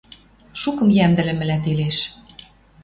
[0.61, 1.97] Шукым йӓмдӹлӹмлӓ телеш